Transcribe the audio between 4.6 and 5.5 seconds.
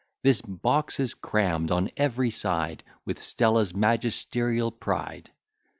pride.